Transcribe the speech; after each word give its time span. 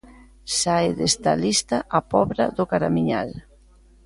Sae 0.59 0.87
desta 0.99 1.31
lista 1.43 1.77
a 1.97 1.99
Pobra 2.11 2.45
do 2.57 2.63
Caramiñal. 2.71 3.29